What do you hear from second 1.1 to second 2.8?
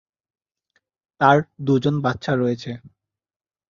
তার দুজন বাচ্চা রয়েছে।